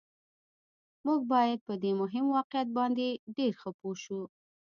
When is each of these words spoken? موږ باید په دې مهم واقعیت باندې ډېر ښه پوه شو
موږ 1.05 1.19
باید 1.33 1.59
په 1.67 1.73
دې 1.81 1.91
مهم 2.01 2.25
واقعیت 2.35 2.67
باندې 2.77 3.07
ډېر 3.35 3.51
ښه 3.61 3.69
پوه 3.79 3.95
شو 4.03 4.21